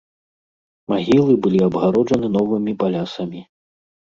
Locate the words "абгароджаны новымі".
1.67-2.73